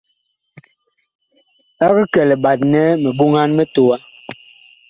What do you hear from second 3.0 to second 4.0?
mi ɓoŋhan mitowa.